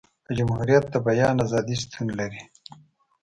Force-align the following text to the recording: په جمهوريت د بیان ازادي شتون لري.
په 0.25 0.31
جمهوريت 0.37 0.85
د 0.89 0.95
بیان 1.07 1.35
ازادي 1.45 1.75
شتون 1.81 2.07
لري. 2.19 2.41